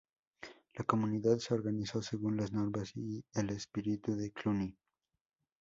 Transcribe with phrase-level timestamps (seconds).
[0.73, 4.75] La comunidad se organizó según las normas y el espíritu de Cluny.